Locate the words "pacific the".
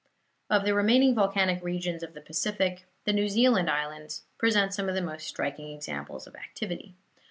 2.21-3.13